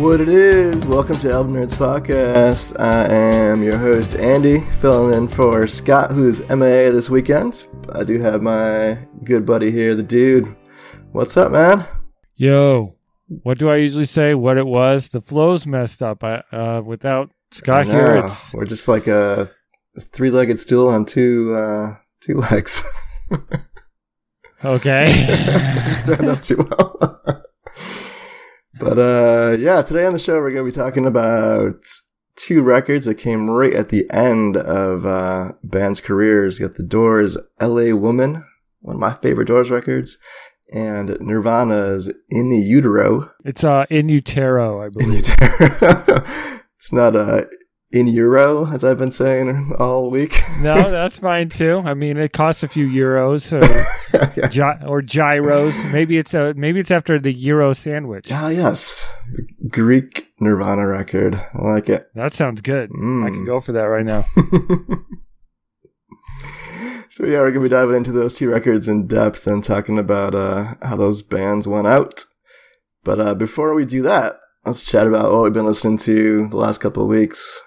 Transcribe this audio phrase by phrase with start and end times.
[0.00, 2.80] What it is, welcome to Album Nerds Podcast.
[2.80, 7.66] I am your host, Andy, filling in for Scott, who's MIA this weekend.
[7.92, 10.56] I do have my good buddy here, the dude.
[11.12, 11.86] What's up, man?
[12.34, 12.96] Yo,
[13.42, 14.34] what do I usually say?
[14.34, 15.10] What it was?
[15.10, 16.24] The flow's messed up.
[16.24, 19.50] I uh, without Scott here, it's We're just like a
[20.00, 22.82] three-legged stool on two uh, two legs.
[24.64, 25.82] okay.
[25.98, 27.42] stand up too well.
[28.80, 31.84] but uh, yeah, today on the show we're going to be talking about
[32.34, 36.58] two records that came right at the end of uh, bands' careers.
[36.58, 37.92] You got the Doors' "L.A.
[37.92, 38.44] Woman,"
[38.80, 40.16] one of my favorite Doors records,
[40.72, 45.08] and Nirvana's "In Utero." it's uh in utero, I believe.
[45.08, 45.14] In.
[45.14, 46.24] Utero.
[46.78, 47.44] it's not uh,
[47.92, 50.40] in euro, as I've been saying all week.
[50.60, 51.82] no, that's fine too.
[51.84, 54.48] I mean, it costs a few euros or, yeah.
[54.48, 55.76] gy- or gyros.
[55.84, 58.30] Maybe it's a maybe it's after the euro sandwich.
[58.30, 61.34] Ah, yes, the Greek Nirvana record.
[61.34, 62.06] I like it.
[62.14, 62.90] That sounds good.
[62.90, 63.26] I Mm.
[63.34, 64.24] can go for that right now.
[67.08, 70.34] so yeah, we're gonna be diving into those two records in depth and talking about
[70.34, 72.24] uh, how those bands went out.
[73.02, 76.56] But uh, before we do that, let's chat about what we've been listening to the
[76.56, 77.62] last couple of weeks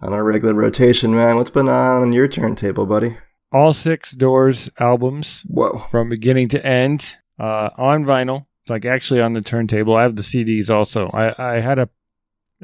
[0.00, 1.14] on our regular rotation.
[1.14, 3.18] Man, what's been on your turntable, buddy?
[3.50, 8.46] All six Doors albums Whoa, from beginning to end uh, on vinyl.
[8.62, 9.96] It's like actually on the turntable.
[9.96, 11.08] I have the CDs also.
[11.08, 11.88] I, I had a,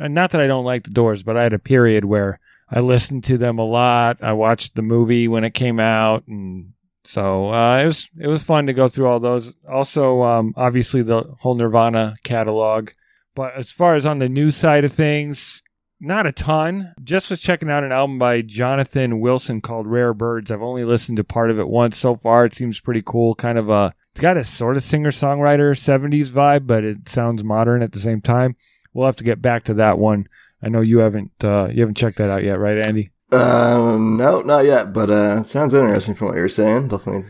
[0.00, 2.38] uh, not that I don't like the Doors, but I had a period where
[2.70, 4.22] I listened to them a lot.
[4.22, 6.72] I watched the movie when it came out, and
[7.04, 9.52] so uh, it was it was fun to go through all those.
[9.70, 12.90] Also, um, obviously the whole Nirvana catalog.
[13.34, 15.62] But as far as on the new side of things,
[16.04, 16.94] not a ton.
[17.02, 20.50] Just was checking out an album by Jonathan Wilson called Rare Birds.
[20.50, 22.44] I've only listened to part of it once so far.
[22.44, 23.34] It seems pretty cool.
[23.34, 27.42] Kind of a it's got a sort of singer songwriter 70s vibe, but it sounds
[27.42, 28.54] modern at the same time.
[28.92, 30.28] We'll have to get back to that one.
[30.62, 33.10] I know you haven't uh, you haven't checked that out yet, right, Andy?
[33.32, 36.88] uh, no, not yet, but uh, sounds interesting from what you're saying.
[36.88, 37.28] Definitely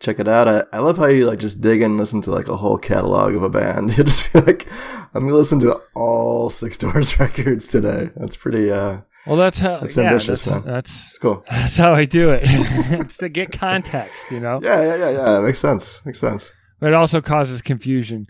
[0.00, 0.48] check it out.
[0.48, 3.34] I, I love how you like just dig and listen to like a whole catalog
[3.34, 3.92] of a band.
[3.96, 4.66] You just feel like
[5.14, 8.10] I'm gonna listen to all six Doors records today.
[8.16, 8.70] That's pretty.
[8.72, 10.72] uh Well, that's how That's yeah, ambitious, that's, man.
[10.74, 11.44] That's It's cool.
[11.50, 12.42] that's how I do it.
[12.44, 14.58] it's to get context, you know.
[14.62, 15.38] Yeah, yeah, yeah, yeah.
[15.38, 16.04] It makes sense.
[16.04, 16.50] Makes sense.
[16.80, 18.26] But it also causes confusion.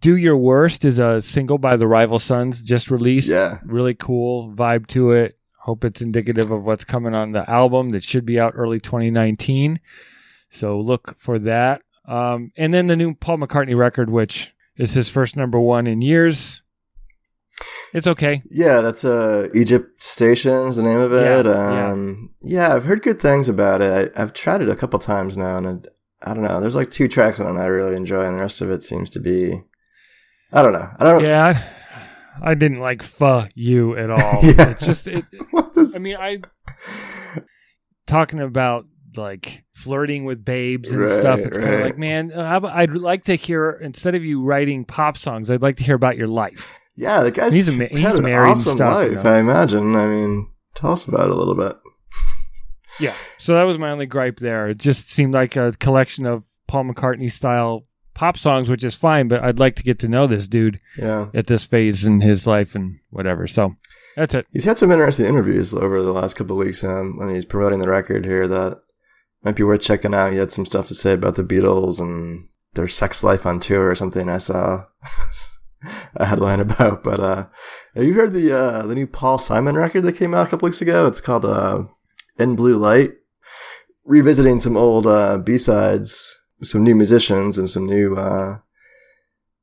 [0.00, 3.28] Do Your Worst is a single by the Rival Sons just released.
[3.28, 3.58] Yeah.
[3.66, 5.36] Really cool vibe to it.
[5.58, 9.78] Hope it's indicative of what's coming on the album that should be out early 2019.
[10.50, 11.82] So look for that.
[12.06, 16.02] Um, and then the new Paul McCartney record, which is his first number one in
[16.02, 16.62] years.
[17.92, 18.42] It's okay.
[18.50, 21.46] Yeah, that's uh Egypt Station's the name of it.
[21.46, 21.90] yeah.
[21.90, 22.74] um, yeah.
[22.74, 24.12] I've heard good things about it.
[24.16, 26.60] I, I've tried it a couple times now, and it, I don't know.
[26.60, 29.10] There's like two tracks on it I really enjoy, and the rest of it seems
[29.10, 29.60] to be.
[30.52, 30.88] I don't know.
[30.98, 31.22] I don't.
[31.22, 31.62] Yeah.
[32.42, 34.40] I, I didn't like "fuh" you at all.
[34.42, 34.70] Yeah.
[34.70, 35.94] It's just it, What is?
[35.96, 36.38] I mean, I
[38.06, 41.40] talking about like flirting with babes and Right, stuff.
[41.40, 45.50] It's kind of like, man, I'd like to hear instead of you writing pop songs,
[45.50, 46.78] I'd like to hear about your life.
[46.96, 49.24] yeah, the guy's He's a ma- had he's an married and awesome stuff, you life.
[49.24, 49.32] know.
[49.32, 49.96] I imagine.
[49.96, 51.76] I mean, tell us about it a little bit.
[52.98, 53.14] Yeah.
[53.38, 54.68] So that was my only gripe there.
[54.68, 59.26] It just seemed like a collection of Paul McCartney style pop songs, which is fine,
[59.26, 62.46] but I'd like to get to know this dude Yeah, at this phase in his
[62.46, 63.46] life and whatever.
[63.46, 63.76] So
[64.16, 64.46] that's it.
[64.52, 67.78] he's had some interesting interviews over the last couple of weeks um, when he's promoting
[67.78, 68.82] the record here that
[69.42, 70.32] might be worth checking out.
[70.32, 73.90] He had some stuff to say about the Beatles and their sex life on tour
[73.90, 74.28] or something.
[74.28, 74.84] I saw
[76.16, 77.02] a headline about.
[77.02, 77.46] But uh,
[77.94, 80.66] have you heard the uh, the new Paul Simon record that came out a couple
[80.66, 81.06] weeks ago?
[81.06, 81.84] It's called uh,
[82.38, 83.12] "In Blue Light,"
[84.04, 88.58] revisiting some old uh, B sides, some new musicians, and some new uh,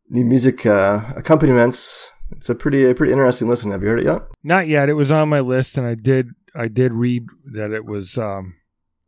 [0.09, 2.11] new music uh, accompaniments.
[2.31, 3.71] It's a pretty a pretty interesting listen.
[3.71, 4.23] Have you heard it yet?
[4.43, 4.89] Not yet.
[4.89, 8.55] It was on my list, and I did I did read that it was um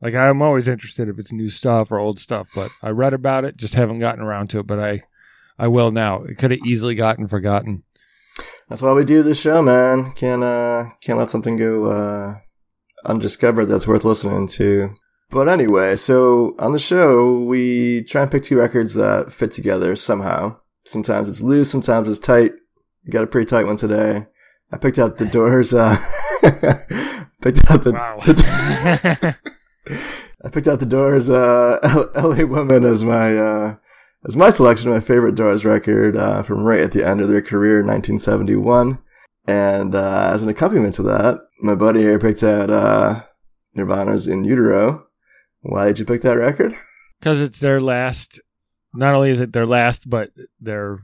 [0.02, 3.46] like I'm always interested if it's new stuff or old stuff, but I read about
[3.46, 4.68] it, just haven't gotten around to it.
[4.68, 5.04] But I
[5.58, 6.24] I will now.
[6.24, 7.84] It could have easily gotten forgotten.
[8.70, 10.12] That's why we do this show, man.
[10.14, 12.36] Can't uh can't let something go uh
[13.06, 14.94] undiscovered that's worth listening to.
[15.32, 19.96] But anyway, so on the show we try and pick two records that fit together
[19.96, 20.58] somehow.
[20.86, 22.54] Sometimes it's loose, sometimes it's tight.
[23.04, 24.26] You got a pretty tight one today.
[24.72, 25.74] I picked out the Doors.
[25.74, 25.98] Uh,
[27.42, 28.20] picked out the, Wow.
[28.26, 29.36] the
[30.44, 31.30] I picked out the Doors.
[31.30, 31.80] Uh,
[32.16, 32.46] "L.A.
[32.46, 33.76] Woman" as my uh,
[34.28, 37.28] as my selection of my favorite Doors record uh, from right at the end of
[37.28, 39.00] their career, 1971.
[39.48, 43.24] And uh, as an accompaniment to that, my buddy here picked out uh,
[43.74, 45.08] Nirvana's "In Utero."
[45.62, 46.76] Why did you pick that record?
[47.20, 48.40] Because it's their last.
[48.94, 51.04] Not only is it their last, but their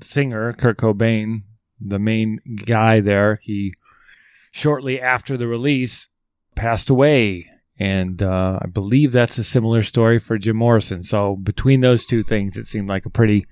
[0.00, 1.42] singer Kurt Cobain
[1.80, 3.72] the main guy there, he
[4.50, 6.08] shortly after the release
[6.54, 7.48] passed away.
[7.78, 11.02] And uh, I believe that's a similar story for Jim Morrison.
[11.02, 13.46] So between those two things, it seemed like a pretty,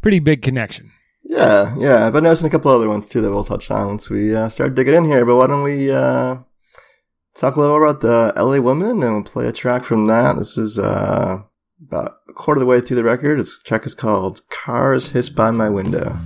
[0.00, 0.92] pretty big connection.
[1.24, 2.06] Yeah, yeah.
[2.06, 4.48] I've been noticing a couple other ones too that we'll touch on once we uh,
[4.48, 5.24] start digging in here.
[5.24, 6.36] But why don't we uh,
[7.34, 10.36] talk a little about the LA Woman and we'll play a track from that.
[10.36, 11.42] This is uh,
[11.86, 13.40] about a quarter of the way through the record.
[13.40, 16.18] This track is called Cars Hiss by My Window.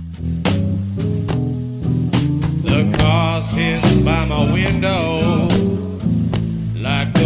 [2.63, 5.06] The cars hiss by my window like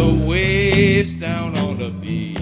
[0.07, 2.38] waves down on the beach.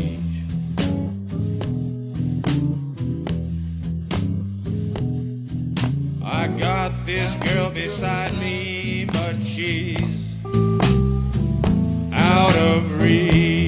[6.23, 10.35] I got this girl beside me, but she's
[12.13, 13.59] out of reach.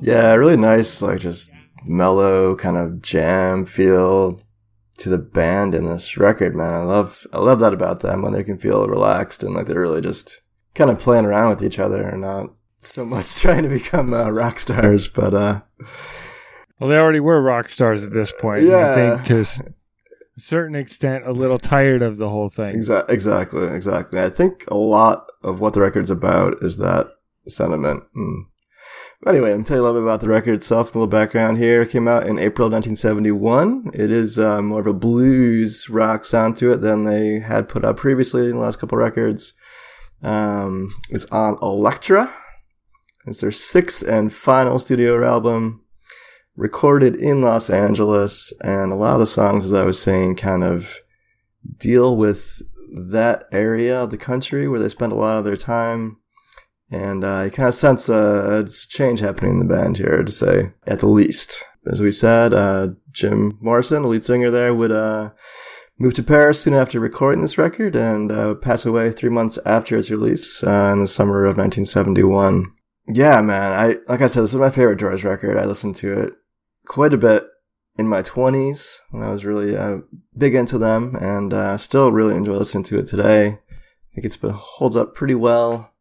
[0.00, 1.50] Yeah, really nice, like just
[1.86, 4.38] mellow kind of jam feel
[4.98, 6.72] to the band in this record, man.
[6.72, 9.80] I love I love that about them when they can feel relaxed and like they're
[9.80, 10.40] really just
[10.74, 14.30] kind of playing around with each other and not so much trying to become uh,
[14.30, 15.60] rock stars, but uh
[16.80, 18.64] Well, they already were rock stars at this point.
[18.64, 19.46] and I think to a
[20.40, 22.76] certain extent, a little tired of the whole thing.
[22.76, 24.20] exa- exactly, exactly.
[24.20, 27.06] I think a lot of what the record's about is that
[27.46, 28.02] sentiment.
[28.16, 28.46] Mm.
[29.26, 30.94] Anyway, me tell you a little bit about the record itself.
[30.94, 31.80] A little background here.
[31.82, 33.92] It came out in April 1971.
[33.94, 37.86] It is uh, more of a blues rock sound to it than they had put
[37.86, 39.54] out previously in the last couple records.
[40.22, 42.34] Um, it's on Elektra.
[43.26, 45.82] It's their sixth and final studio album,
[46.54, 48.52] recorded in Los Angeles.
[48.62, 50.98] And a lot of the songs, as I was saying, kind of
[51.78, 52.60] deal with
[52.94, 56.18] that area of the country where they spent a lot of their time.
[56.90, 60.32] And uh, you kind of sense uh, a change happening in the band here, to
[60.32, 61.64] say at the least.
[61.86, 65.30] As we said, uh, Jim Morrison, the lead singer there, would uh,
[65.98, 69.96] move to Paris soon after recording this record and uh, pass away three months after
[69.96, 72.72] its release uh, in the summer of 1971.
[73.06, 73.72] Yeah, man.
[73.72, 75.58] I like I said, this was my favorite Doors record.
[75.58, 76.32] I listened to it
[76.86, 77.44] quite a bit
[77.96, 79.98] in my 20s when I was really uh,
[80.36, 83.46] big into them and uh, still really enjoy listening to it today.
[83.46, 85.93] I think it's been holds up pretty well.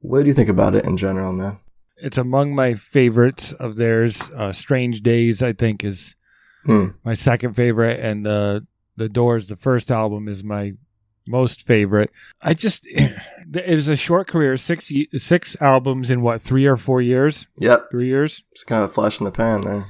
[0.00, 1.58] What do you think about it in general, man?
[1.96, 4.22] It's among my favorites of theirs.
[4.36, 6.14] Uh, Strange Days, I think, is
[6.64, 6.88] Hmm.
[7.04, 8.66] my second favorite, and the
[8.96, 10.72] the Doors, the first album, is my
[11.28, 12.10] most favorite.
[12.42, 17.00] I just it was a short career, six six albums in what three or four
[17.00, 18.42] years, Yep, three years.
[18.52, 19.86] it's kind of a flash in the pan there.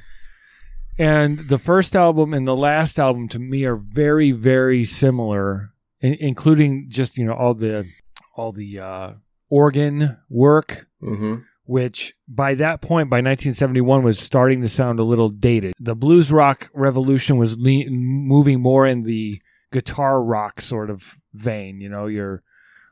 [0.99, 5.71] And the first album and the last album to me are very, very similar,
[6.01, 7.87] in- including just you know all the
[8.35, 9.11] all the uh,
[9.49, 15.29] organ work, hmm which by that point, by 1971, was starting to sound a little
[15.29, 15.75] dated.
[15.81, 21.81] The blues rock revolution was le- moving more in the guitar rock sort of vein.
[21.81, 22.43] You know, your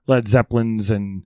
[0.06, 1.24] Led Zeppelins and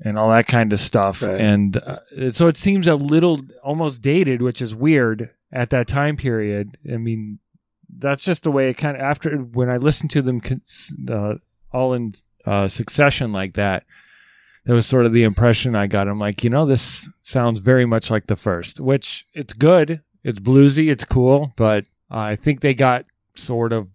[0.00, 1.22] and all that kind of stuff.
[1.22, 1.40] Right.
[1.40, 6.16] And uh, so it seems a little almost dated, which is weird at that time
[6.16, 6.78] period.
[6.90, 7.40] I mean,
[7.88, 10.40] that's just the way it kind of after when I listened to them
[11.10, 11.34] uh,
[11.72, 12.14] all in
[12.46, 13.84] uh, succession like that.
[14.68, 16.08] That was sort of the impression I got.
[16.08, 20.02] I'm like, you know, this sounds very much like the first, which it's good.
[20.22, 20.90] It's bluesy.
[20.90, 21.54] It's cool.
[21.56, 23.88] But I think they got sort of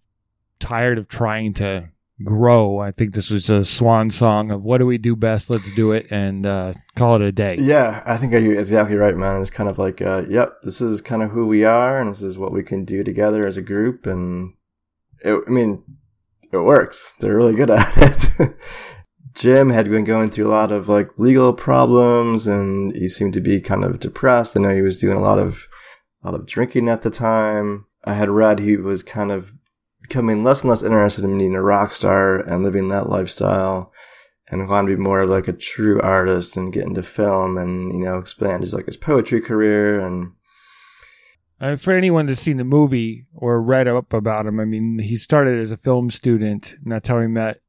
[0.59, 1.89] tired of trying to
[2.23, 2.79] grow.
[2.79, 5.51] I think this was a swan song of what do we do best?
[5.51, 7.57] Let's do it and uh, call it a day.
[7.59, 9.41] Yeah, I think you're exactly right, man.
[9.41, 12.23] It's kind of like, uh, yep, this is kind of who we are, and this
[12.23, 14.07] is what we can do together as a group.
[14.07, 14.55] And
[15.23, 15.83] it, I mean,
[16.51, 17.13] it works.
[17.19, 17.95] They're really good at
[18.39, 18.55] it.
[19.33, 23.41] Jim had been going through a lot of like legal problems, and he seemed to
[23.41, 24.55] be kind of depressed.
[24.55, 25.67] I know he was doing a lot of,
[26.21, 27.85] a lot of drinking at the time.
[28.05, 29.53] I had read he was kind of
[30.01, 33.91] becoming less and less interested in being a rock star and living that lifestyle
[34.49, 37.93] and wanted to be more of like a true artist and get into film and
[37.93, 40.33] you know expand his like his poetry career and
[41.61, 45.15] Uh, for anyone that's seen the movie or read up about him, I mean, he
[45.15, 47.61] started as a film student, and that's how he met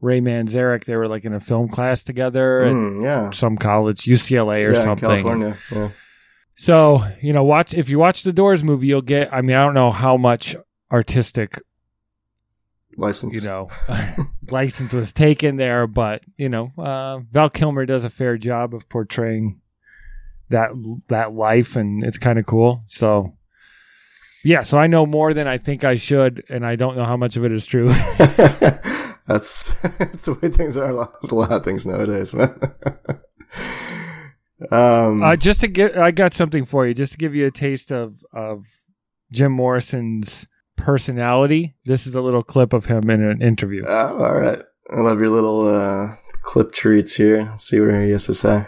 [0.00, 0.84] Ray Manzarek.
[0.84, 4.74] They were like in a film class together at Mm, yeah some college, UCLA or
[4.74, 5.08] yeah something.
[5.08, 5.90] California yeah
[6.56, 9.32] So you know, watch if you watch the Doors movie, you'll get.
[9.32, 10.54] I mean, I don't know how much
[10.92, 11.60] artistic
[12.96, 13.68] license you know
[14.50, 18.88] license was taken there, but you know, uh, Val Kilmer does a fair job of
[18.88, 19.60] portraying
[20.50, 20.70] that
[21.08, 22.82] that life, and it's kind of cool.
[22.86, 23.36] So.
[24.44, 27.16] Yeah, so I know more than I think I should, and I don't know how
[27.16, 27.88] much of it is true.
[29.26, 32.54] that's that's the way things are a lot, a lot of things nowadays man
[34.70, 36.94] Um, Uh, just to get, I got something for you.
[36.94, 38.64] Just to give you a taste of of
[39.32, 40.46] Jim Morrison's
[40.76, 41.74] personality.
[41.84, 43.84] This is a little clip of him in an interview.
[43.86, 44.60] oh, all right.
[44.90, 47.42] I love your little uh, clip treats here.
[47.50, 48.66] Let's see what he has to say.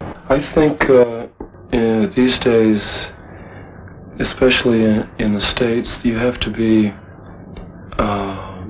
[0.00, 1.26] I think uh,
[1.72, 2.82] in these days,
[4.18, 6.92] especially in, in the States, you have to be
[7.98, 8.64] uh,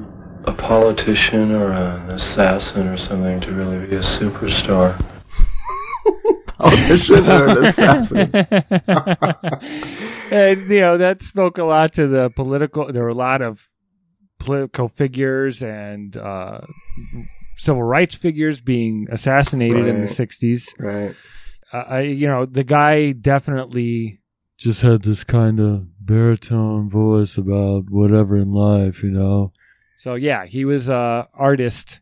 [0.46, 4.96] a politician or an assassin or something to really be a superstar.
[6.46, 8.30] Politician or an assassin?
[10.32, 12.92] and you know that spoke a lot to the political.
[12.92, 13.68] There were a lot of
[14.40, 16.60] political figures and uh,
[17.56, 20.68] civil rights figures being assassinated in the '60s.
[20.78, 21.14] Right.
[21.72, 24.20] uh, I, you know, the guy definitely
[24.58, 29.52] just had this kind of baritone voice about whatever in life, you know.
[29.96, 32.00] So yeah, he was a artist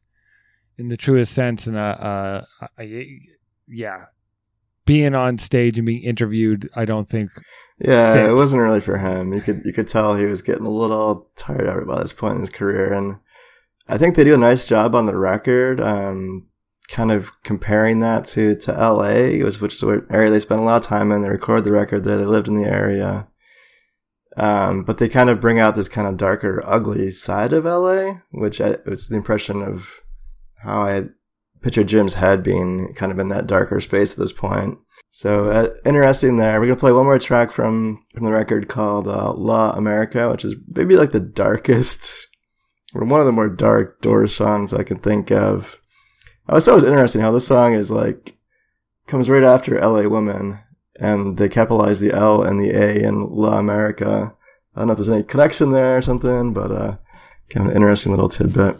[0.79, 1.81] in the truest sense, and uh,
[2.61, 3.07] uh, I,
[3.69, 4.07] yeah,
[4.87, 7.31] being on stage and being interviewed, I don't think.
[7.79, 8.31] Yeah, fit.
[8.31, 9.33] it wasn't really for him.
[9.33, 12.37] You could you could tell he was getting a little tired out by this point
[12.37, 13.19] in his career, and
[13.89, 16.47] I think they do a nice job on the record, um,
[16.89, 20.77] kind of comparing that to to L.A., which is an area they spent a lot
[20.77, 21.23] of time in.
[21.23, 22.17] They recorded the record there.
[22.17, 23.29] They lived in the area,
[24.37, 28.23] um, but they kind of bring out this kind of darker, ugly side of L.A.,
[28.31, 30.01] which it's the impression of
[30.63, 31.05] how I
[31.63, 34.79] picture Jim's head being kind of in that darker space at this point.
[35.11, 36.61] So uh, interesting there.
[36.61, 40.55] We're gonna play one more track from from the record called uh, "L'America," which is
[40.69, 42.29] maybe like the darkest
[42.95, 45.81] or one of the more dark Doors songs I can think of.
[46.49, 48.37] I always thought it was interesting how this song is like
[49.09, 50.09] comes right after "L.A.
[50.09, 50.61] Woman,"
[51.01, 54.33] and they capitalize the L and the A in "L'America."
[54.75, 56.97] I don't know if there's any connection there or something, but uh,
[57.51, 58.77] kind of an interesting little tidbit.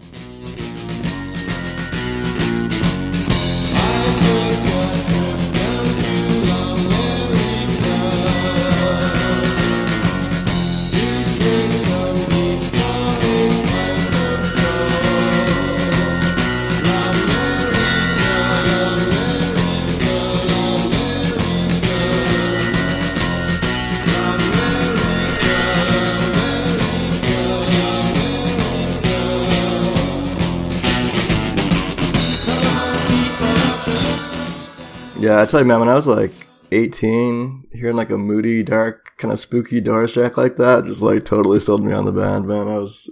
[35.37, 36.33] Yeah, I tell you, man, when I was like
[36.73, 41.25] 18, hearing like a moody, dark, kind of spooky Doors track like that just like
[41.25, 42.69] totally sold me on the band, man.
[42.69, 43.11] I was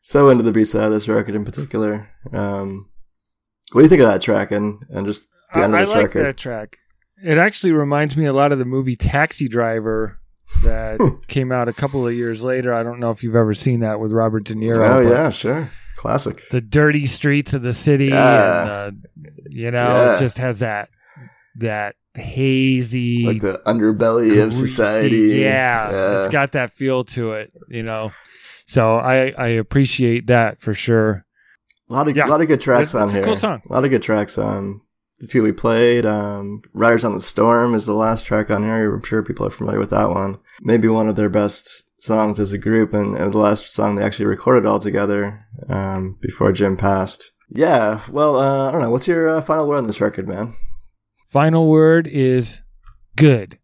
[0.00, 2.08] so into the B side of this record in particular.
[2.32, 2.88] Um,
[3.72, 5.82] what do you think of that track and, and just the I, end of I
[5.82, 6.24] this like record?
[6.26, 6.78] that track.
[7.24, 10.20] It actually reminds me a lot of the movie Taxi Driver
[10.62, 12.72] that came out a couple of years later.
[12.72, 14.78] I don't know if you've ever seen that with Robert De Niro.
[14.78, 15.70] Oh, yeah, sure.
[15.96, 16.42] Classic.
[16.50, 18.86] the dirty streets of the city, Yeah.
[18.86, 20.16] and uh, you know, Yeah.
[20.16, 20.90] it just has that
[21.58, 25.38] that hazy, Like the underbelly of society.
[25.40, 26.22] Yeah, Yeah.
[26.24, 28.12] it's got that feel to it, you know.
[28.66, 31.24] So I I appreciate that for sure.
[31.88, 32.26] A lot of, Yeah.
[32.26, 33.26] lot of good tracks It's- on it's a here.
[33.26, 33.62] cool song.
[33.68, 34.80] A lot of good tracks on
[35.20, 36.04] the two we played.
[36.04, 38.92] Um, Riders on the Storm is the last track on here.
[38.94, 40.38] I'm sure people are familiar with that one.
[40.62, 44.02] Maybe one of their best songs as a group, and, and the last song they
[44.02, 47.30] actually recorded all together um, before Jim passed.
[47.48, 48.90] Yeah, well, uh, I don't know.
[48.90, 50.54] What's your uh, final word on this record, man?
[51.36, 52.62] Final word is
[53.14, 53.58] good,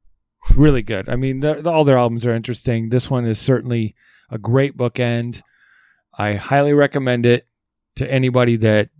[0.54, 1.08] really good.
[1.08, 2.90] I mean, the, the- all their albums are interesting.
[2.90, 3.94] This one is certainly
[4.30, 5.40] a great bookend.
[6.18, 7.48] I highly recommend it
[7.96, 8.90] to anybody that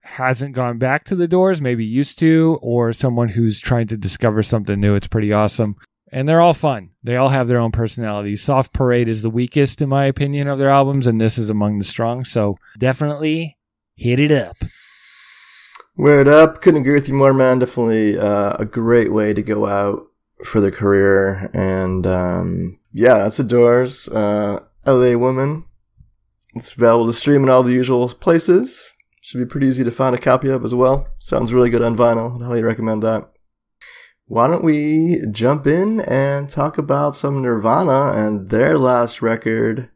[0.00, 4.42] hasn't gone back to the Doors, maybe used to, or someone who's trying to discover
[4.42, 4.94] something new.
[4.94, 5.76] It's pretty awesome.
[6.10, 6.92] And they're all fun.
[7.02, 8.40] They all have their own personalities.
[8.42, 11.76] Soft Parade is the weakest, in my opinion, of their albums, and this is among
[11.76, 12.24] the strong.
[12.24, 13.58] So definitely
[13.94, 14.56] hit it up.
[15.98, 16.60] Word up.
[16.60, 17.58] Couldn't agree with you more, man.
[17.58, 20.06] Definitely uh, a great way to go out
[20.44, 21.50] for the career.
[21.54, 24.06] And um, yeah, that's the Doors.
[24.10, 25.64] Uh, LA Woman.
[26.54, 28.92] It's available to stream in all the usual places.
[29.22, 31.08] Should be pretty easy to find a copy of as well.
[31.18, 32.36] Sounds really good on vinyl.
[32.36, 33.30] I'd highly recommend that.
[34.26, 39.88] Why don't we jump in and talk about some Nirvana and their last record,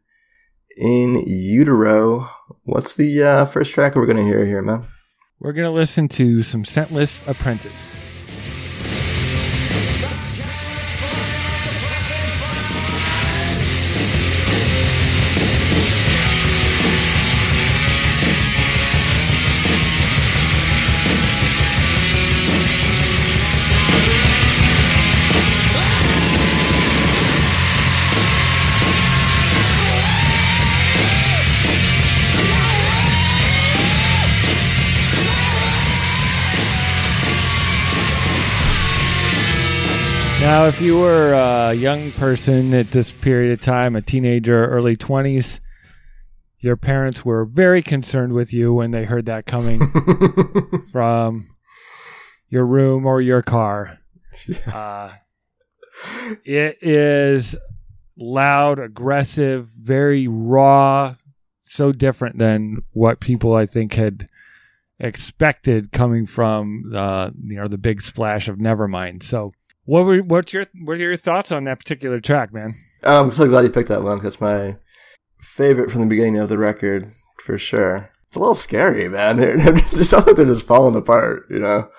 [0.77, 2.27] In Utero.
[2.63, 4.87] What's the uh, first track we're going to hear here, man?
[5.41, 8.00] We're going to listen to some Scentless Apprentice.
[40.51, 44.97] Now, if you were a young person at this period of time, a teenager, early
[44.97, 45.61] 20s,
[46.59, 49.79] your parents were very concerned with you when they heard that coming
[50.91, 51.47] from
[52.49, 53.99] your room or your car.
[54.67, 55.13] Uh,
[56.43, 57.55] it is
[58.17, 61.15] loud, aggressive, very raw,
[61.63, 64.27] so different than what people I think had
[64.99, 69.23] expected coming from uh, you know the big splash of Nevermind.
[69.23, 69.53] So,
[69.91, 72.75] what were what's your what are your thoughts on that particular track, man?
[73.03, 74.21] I'm so glad you picked that one.
[74.21, 74.77] That's my
[75.39, 77.11] favorite from the beginning of the record
[77.43, 78.09] for sure.
[78.27, 79.39] It's a little scary, man.
[79.39, 81.89] It sounds like they're just falling apart, you know.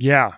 [0.00, 0.32] Yeah,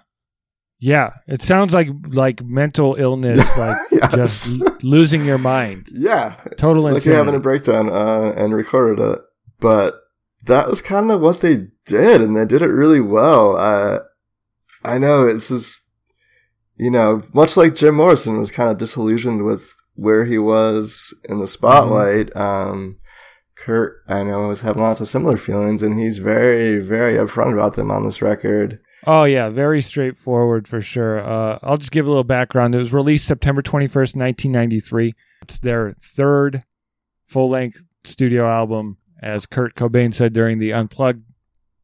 [0.78, 1.12] yeah.
[1.26, 4.14] It sounds like like mental illness, like Yes.
[4.14, 5.86] just l- losing your mind.
[5.92, 7.08] Yeah, Total like insanity.
[7.08, 9.20] you're having a breakdown uh, and recorded it.
[9.60, 9.94] But
[10.44, 13.56] that was kind of what they did, and they did it really well.
[13.56, 14.00] Uh,
[14.84, 15.85] I know it's just,
[16.76, 21.38] you know, much like Jim Morrison was kind of disillusioned with where he was in
[21.38, 22.34] the spotlight.
[22.36, 22.98] Um,
[23.56, 27.74] Kurt, I know, was having lots of similar feelings, and he's very, very upfront about
[27.74, 28.78] them on this record.
[29.06, 31.20] Oh yeah, very straightforward for sure.
[31.20, 32.74] Uh, I'll just give a little background.
[32.74, 35.14] It was released September twenty first, nineteen ninety three.
[35.42, 36.64] It's their third
[37.26, 41.22] full length studio album, as Kurt Cobain said during the Unplugged.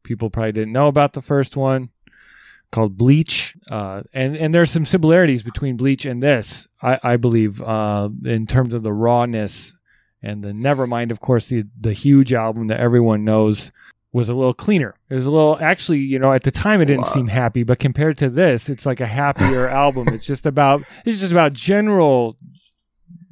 [0.03, 1.89] People probably didn't know about the first one
[2.73, 6.67] called Bleach, uh, and and there's some similarities between Bleach and this.
[6.81, 9.75] I, I believe uh, in terms of the rawness
[10.23, 13.71] and the Nevermind, of course, the the huge album that everyone knows
[14.11, 14.95] was a little cleaner.
[15.09, 17.79] It was a little actually, you know, at the time it didn't seem happy, but
[17.79, 20.07] compared to this, it's like a happier album.
[20.09, 22.37] It's just about it's just about general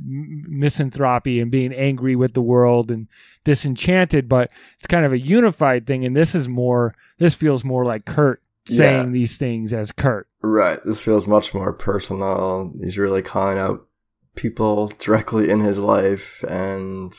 [0.03, 3.07] misanthropy and being angry with the world and
[3.43, 7.83] disenchanted, but it's kind of a unified thing and this is more this feels more
[7.83, 9.11] like Kurt saying Yeah.
[9.11, 10.27] these things as Kurt.
[10.41, 10.79] Right.
[10.83, 12.73] This feels much more personal.
[12.81, 13.87] He's really calling out
[14.35, 17.13] people directly in his life and,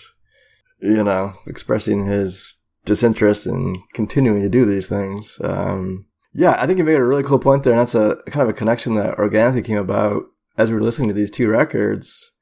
[0.80, 5.38] you know, expressing his disinterest in continuing to do these things.
[5.44, 8.42] Um, yeah, I think you made a really cool point there, and that's a kind
[8.42, 10.24] of a connection that organically came about
[10.56, 12.32] as we were listening to these two records.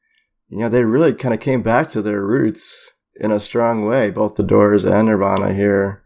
[0.48, 4.10] You know, they really kind of came back to their roots in a strong way,
[4.10, 6.02] both the Doors and Nirvana here.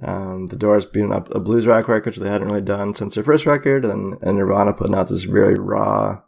[0.00, 3.14] Um, the Doors being up a blues rock record, which they hadn't really done since
[3.14, 6.22] their first record, and, and Nirvana putting out this very raw,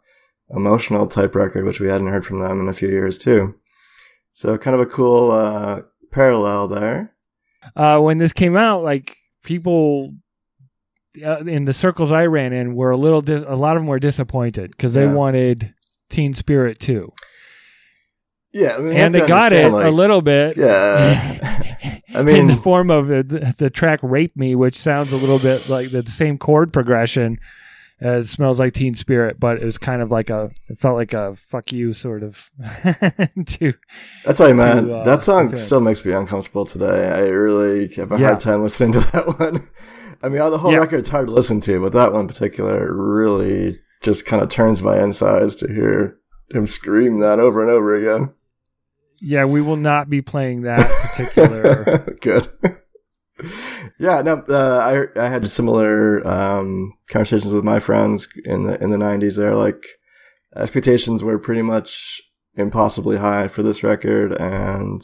[0.51, 3.55] emotional type record, which we hadn't heard from them in a few years too.
[4.31, 7.15] So kind of a cool uh, parallel there.
[7.75, 10.11] uh, when this came out, like people
[11.25, 13.87] uh, in the circles I ran in were a little, dis- a lot of them
[13.87, 15.13] were disappointed because they Yeah.
[15.13, 15.73] wanted
[16.11, 17.11] Teen Spirit too,
[18.53, 20.55] Yeah, I mean, and they got it like- a little bit.
[20.57, 21.74] Yeah,
[22.15, 25.17] I mean, in the form of uh, the, the track "Rape Me," which sounds a
[25.17, 27.39] little bit like the same chord progression
[28.01, 31.13] as "Smells Like Teen Spirit," but it was kind of like a, it felt like
[31.13, 32.49] a "fuck you" sort of
[33.45, 33.73] to
[34.25, 34.87] That's why, man.
[34.87, 35.61] to, uh, that song fans.
[35.63, 37.09] still makes me uncomfortable today.
[37.09, 38.27] I really have a Yeah.
[38.27, 39.67] hard time listening to that one.
[40.23, 40.79] I mean, on the whole Yeah.
[40.79, 44.81] record's hard to listen to, but that one in particular really just kind of turns
[44.81, 46.17] my insides to hear
[46.53, 48.31] him scream that over and over again.
[49.25, 49.45] Yeah.
[49.45, 52.15] We will not be playing that particular.
[52.21, 52.47] Good.
[53.99, 58.91] yeah, no, uh, I I had similar um, conversations with my friends in the in
[58.91, 59.37] the '90s.
[59.37, 59.83] They're like
[60.55, 62.21] expectations were pretty much
[62.55, 65.01] impossibly high for this record, and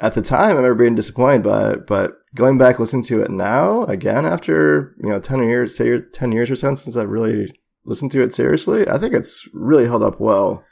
[0.00, 1.86] at the time, I remember being disappointed by it.
[1.86, 6.32] But going back listening to it now, again after you know ten years, say ten
[6.32, 7.52] years or so since I really
[7.84, 10.64] listened to it seriously, I think it's really held up well.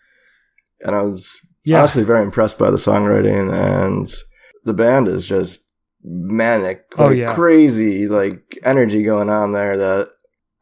[0.81, 4.07] And I was Yeah, honestly very impressed by the songwriting and
[4.65, 5.63] the band is just
[6.03, 7.35] manic Oh, like yeah.
[7.35, 10.09] crazy like energy going on there that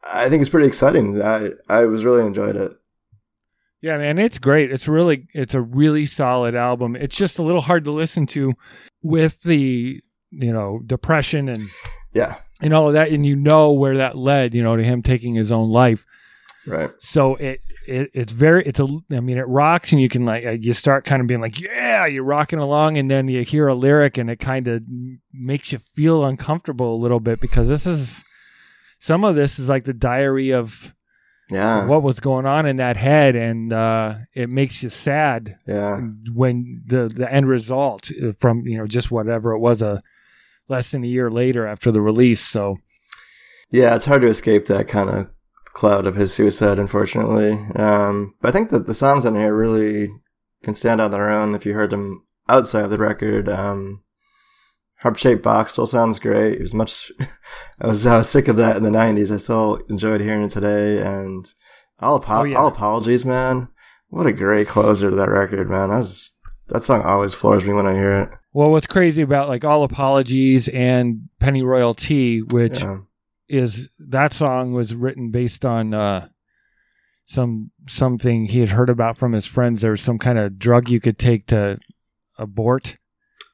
[0.03, 2.73] i think is pretty exciting i i was really enjoyed it
[3.81, 4.71] Yeah, man, it's great.
[4.71, 6.95] It's really it's a really solid album.
[6.95, 8.53] It's just a little hard to listen to
[9.03, 11.69] with the, you know, depression and
[12.11, 15.03] yeah and all of that and you know where that led, you know, to him
[15.03, 16.03] taking his own life.
[16.65, 20.25] right So it it it's very it's a I mean it rocks and you can
[20.25, 22.97] like uh, you start kind of being like, yeah, you're rocking along.
[22.97, 24.83] And then you hear a lyric and it kind of
[25.33, 28.23] makes you feel uncomfortable a little bit because this is
[28.99, 30.93] some of this is like the diary of
[31.49, 31.85] yeah.
[31.85, 35.99] what was going on in that head and uh, it makes you sad yeah.
[36.33, 40.01] when the the end result uh, from you know just whatever it was a
[40.67, 42.41] less than a year later after the release.
[42.41, 42.77] So
[43.69, 45.29] yeah it's hard to escape that kind of
[45.75, 50.07] cloud of his suicide unfortunately um but i think that the songs on here really
[50.63, 54.01] can stand on their own if you heard them outside of the record um
[54.99, 56.53] Heart shaped box still sounds great.
[56.53, 57.11] It was much.
[57.81, 59.31] I was I was sick of that in the '90s.
[59.31, 61.45] I still enjoyed hearing it today, and
[61.99, 62.55] All, apo- Oh, yeah.
[62.57, 63.67] all apologies, man.
[64.07, 65.89] What a great closer to that record, man.
[65.89, 68.29] That's that song always floors me when I hear it.
[68.53, 72.99] Well, what's crazy about like all apologies and Pennyroyal Tea, which Yeah.
[73.47, 76.29] Is that song was written based on uh,
[77.25, 79.81] some something he had heard about from his friends.
[79.81, 81.79] There was some kind of drug you could take to
[82.37, 82.97] abort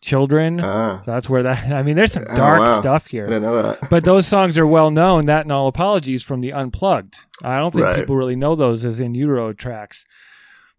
[0.01, 0.59] children.
[0.61, 1.65] Ah, so that's where that.
[1.71, 2.79] I mean, there's some Oh, dark wow.
[2.81, 3.25] stuff I here.
[3.27, 3.89] didn't know that.
[3.89, 5.25] But those songs are well known.
[5.27, 7.17] That and all apologies from the Unplugged.
[7.43, 7.95] I don't think Right.
[7.97, 10.05] people really know those as in utero tracks.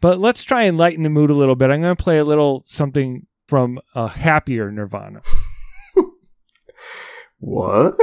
[0.01, 1.71] But let's try and lighten the mood a little bit.
[1.71, 5.21] I'm going to play a little something from a happier Nirvana.
[7.39, 7.95] What?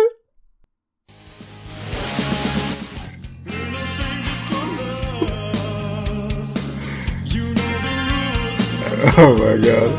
[9.17, 9.91] Oh my god.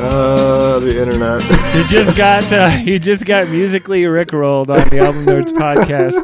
[0.00, 1.42] Uh, the internet.
[1.74, 6.14] He just got uh, he just got musically rickrolled on the Album Nerds podcast.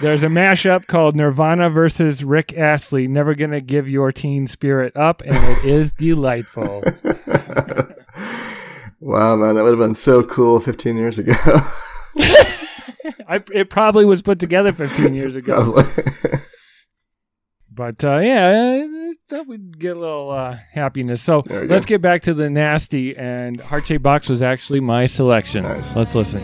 [0.00, 3.06] There's a mashup called Nirvana versus Rick Astley.
[3.06, 6.82] Never gonna give your teen spirit up, and it is delightful.
[9.00, 11.34] wow, man, that would have been so cool 15 years ago.
[13.28, 15.80] I, it probably was put together 15 years ago.
[17.74, 18.86] But uh, yeah,
[19.28, 21.22] that would get a little uh, happiness.
[21.22, 21.62] So we go.
[21.62, 23.16] let's get back to the nasty.
[23.16, 25.64] And Heart Shaped Box was actually my selection.
[25.64, 25.96] Nice.
[25.96, 26.42] Let's listen.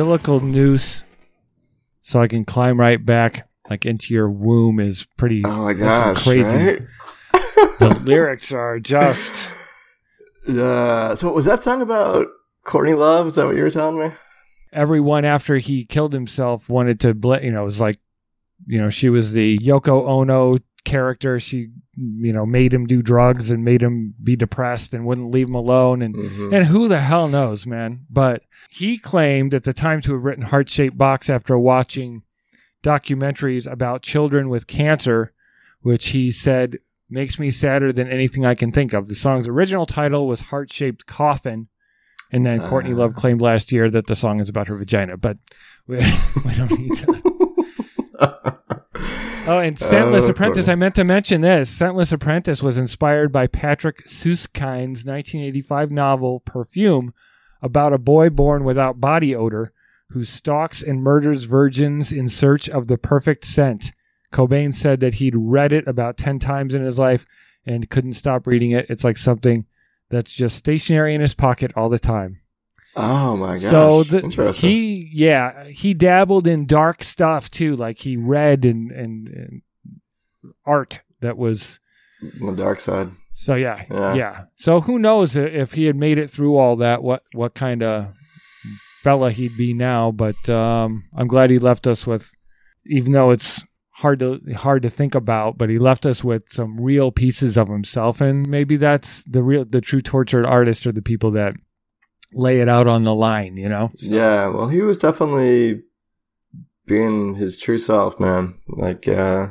[0.00, 1.04] Umbilical noose,
[2.02, 6.22] so I can climb right back like into your womb, is pretty Oh my gosh,
[6.22, 6.48] crazy.
[6.48, 6.82] right?
[7.78, 9.50] The lyrics are just.
[10.48, 11.14] Yeah.
[11.14, 12.28] So was that song about
[12.64, 13.26] Courtney Love?
[13.26, 14.14] Is that what you were telling me?
[14.72, 17.98] everyone after he killed himself wanted to bl- you know it was like
[18.66, 23.50] you know she was the Yoko Ono character she you know made him do drugs
[23.50, 26.52] and made him be depressed and wouldn't leave him alone and Mhm.
[26.52, 30.44] and who the hell knows man but he claimed at the time to have written
[30.44, 32.22] heart-shaped box after watching
[32.82, 35.32] documentaries about children with cancer
[35.80, 36.78] which he said
[37.08, 41.06] makes me sadder than anything I can think of the song's original title was heart-shaped
[41.06, 41.68] coffin
[42.32, 42.96] and then Courtney Uh.
[42.96, 45.38] Love claimed last year that the song is about her vagina, but
[45.86, 45.96] we,
[46.44, 47.22] we don't need to.
[49.48, 50.68] Oh, and Scentless Oh, Apprentice.
[50.68, 51.70] I meant to mention this.
[51.70, 57.14] Scentless Apprentice was inspired by Patrick Suskind's 1985 novel Perfume
[57.62, 59.72] about a boy born without body odor
[60.10, 63.92] who stalks and murders virgins in search of the perfect scent.
[64.32, 67.24] Cobain said that he'd read it about 10 times in his life
[67.64, 68.86] and couldn't stop reading it.
[68.88, 69.66] It's like something
[70.10, 72.40] that's just stationary in his pocket all the time.
[72.96, 73.70] Oh my gosh.
[73.70, 74.70] So the, Interesting.
[74.70, 77.76] he, yeah, he dabbled in dark stuff too.
[77.76, 79.62] Like he read and, and, and
[80.64, 81.78] art that was
[82.40, 83.10] On the dark side.
[83.32, 83.54] so.
[83.54, 84.14] Yeah, Yeah.
[84.14, 87.02] yeah, So who knows if he had made it through all that?
[87.02, 88.14] What what kind of
[89.02, 90.10] fella he'd be now?
[90.10, 92.30] But um, I'm glad he left us with,
[92.86, 96.78] even though it's hard to hard to think about, but he left us with some
[96.80, 101.00] real pieces of himself, and maybe that's the real the true tortured artist or the
[101.02, 101.54] people that
[102.36, 103.56] lay it out on the line.
[103.56, 103.90] You know?
[103.98, 105.82] Yeah, well, he was definitely
[106.86, 108.58] being his true self, man.
[108.68, 109.48] Like, uh,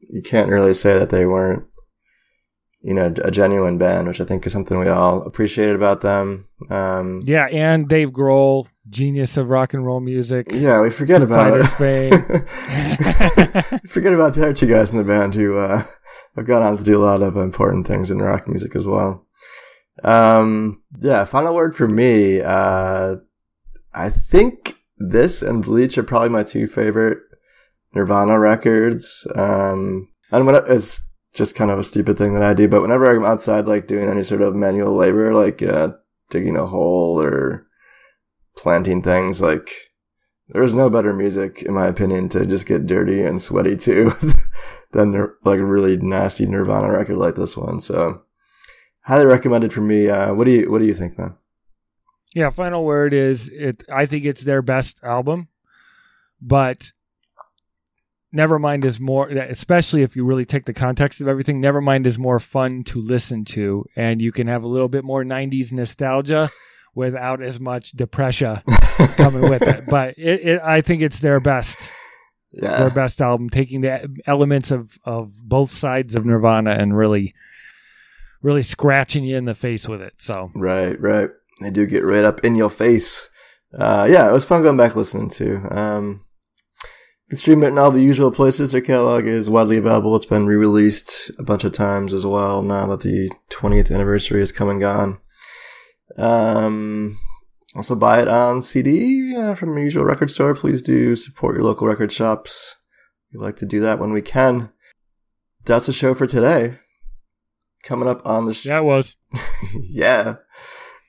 [0.00, 1.64] you can't really say that they weren't,
[2.80, 6.48] you know, a genuine band, which I think is something we all appreciated about them.
[6.70, 10.48] Um, Yeah, and Dave Grohl, genius of rock and roll music.
[10.50, 12.12] yeah, we forget Foo about Fighters fame.
[12.28, 13.80] it.
[13.90, 15.84] forget about the other two guys in the band who uh,
[16.34, 19.24] have gone on to do a lot of important things in rock music as well.
[20.02, 22.40] Um, yeah, final word for me.
[22.40, 23.16] Uh,
[23.94, 27.18] I think this and Bleach are probably my two favorite
[27.94, 29.26] Nirvana records.
[29.34, 33.10] Um, and when it's just kind of a stupid thing that I do, but whenever
[33.10, 35.90] I'm outside, like doing any sort of manual labor, like uh,
[36.30, 37.66] digging a hole or
[38.56, 39.70] planting things, like
[40.48, 44.12] there's no better music, in my opinion, to just get dirty and sweaty to
[44.92, 45.12] than
[45.44, 47.80] like a really nasty Nirvana record like this one.
[47.80, 48.22] So,
[49.02, 50.08] highly recommended for me.
[50.08, 51.34] Uh, what do you What do you think, man?
[52.34, 55.48] Yeah, final word is it I think it's their best album.
[56.40, 56.92] But
[58.34, 61.60] Nevermind is more, especially if you really take the context of everything.
[61.60, 65.22] Nevermind is more fun to listen to, and you can have a little bit more
[65.22, 66.48] '90s nostalgia
[66.94, 68.56] without as much depression
[69.16, 69.84] coming with it.
[69.86, 71.76] But it, it, I think it's their best,
[72.52, 72.78] Yeah.
[72.78, 77.34] their best album, taking the elements of of both sides of Nirvana and really,
[78.42, 80.14] really scratching you in the face with it.
[80.18, 81.30] So Right, right.
[81.60, 83.28] They do get right up in your face.
[83.76, 85.66] Uh, yeah, it was fun going back listening to.
[85.70, 86.24] Um,
[86.84, 88.72] you can stream it in all the usual places.
[88.72, 90.14] Their catalog is widely available.
[90.16, 94.52] It's been re-released a bunch of times as well now that the 20th anniversary is
[94.52, 95.20] come and gone.
[96.18, 97.18] Um,
[97.74, 100.54] also buy it on CD uh, from your usual record store.
[100.54, 102.76] Please do support your local record shops.
[103.32, 104.70] We like to do that when we can.
[105.64, 106.74] That's the show for today.
[107.82, 109.16] Coming up on the show yeah, it was.
[109.82, 110.36] yeah.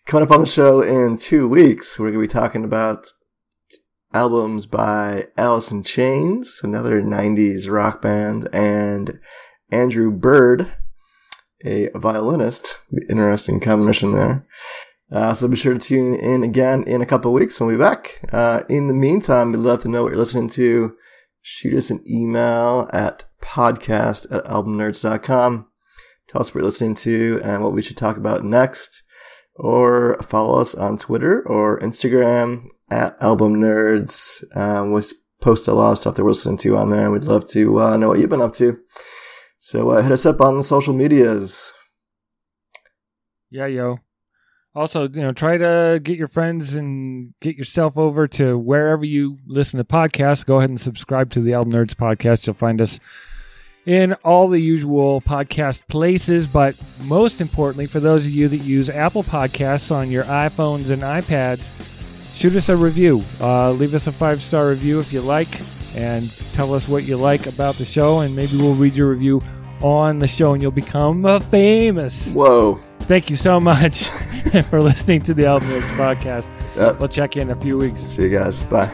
[0.05, 3.07] Coming up on the show in two weeks, we're going to be talking about
[4.13, 9.19] albums by Alice in Chains, another 90s rock band, and
[9.71, 10.71] Andrew Bird,
[11.63, 12.79] a violinist.
[13.09, 14.45] Interesting combination there.
[15.11, 17.77] Uh, so be sure to tune in again in a couple of weeks and we'll
[17.77, 18.19] be back.
[18.33, 20.95] Uh, in the meantime, we'd love to know what you're listening to.
[21.41, 25.67] Shoot us an email at podcast at albumnerds.com.
[26.27, 29.03] Tell us what you're listening to and what we should talk about next.
[29.55, 34.43] Or follow us on Twitter or Instagram at Album Nerds.
[34.57, 35.01] Um, we
[35.41, 37.79] post a lot of stuff that we're listening to on there, and we'd love to
[37.79, 38.79] uh, know what you've been up to.
[39.59, 41.71] So uh, hit us up on the social medias.
[43.51, 43.99] Yeah, yo.
[44.75, 49.37] Also, you know, try to get your friends and get yourself over to wherever you
[49.45, 50.43] listen to podcasts.
[50.43, 52.47] Go ahead and subscribe to the Album Nerds podcast.
[52.47, 52.99] You'll find us
[53.85, 56.47] in all the usual podcast places.
[56.47, 61.01] But most importantly, for those of you that use Apple Podcasts on your iPhones and
[61.01, 61.71] iPads,
[62.35, 63.23] shoot us a review.
[63.39, 65.49] Uh, leave us a five star review if you like,
[65.95, 69.41] and tell us what you like about the show, and maybe we'll read your review
[69.81, 72.31] on the show, and you'll become uh, famous.
[72.31, 72.79] Whoa.
[73.01, 74.07] Thank you so much
[74.69, 76.49] for listening to the Album podcast.
[76.77, 76.99] Yep.
[76.99, 77.99] We'll check in a few weeks.
[77.99, 78.63] See you guys.
[78.63, 78.89] Bye.